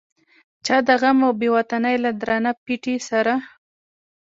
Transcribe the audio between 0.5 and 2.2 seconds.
چا د غم او بې وطنۍ له